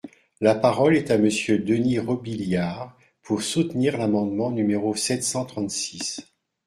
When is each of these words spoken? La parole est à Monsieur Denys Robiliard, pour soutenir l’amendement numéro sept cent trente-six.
La 0.39 0.55
parole 0.55 0.97
est 0.97 1.11
à 1.11 1.19
Monsieur 1.19 1.59
Denys 1.59 1.99
Robiliard, 1.99 2.97
pour 3.21 3.43
soutenir 3.43 3.99
l’amendement 3.99 4.49
numéro 4.49 4.95
sept 4.95 5.21
cent 5.23 5.45
trente-six. 5.45 6.25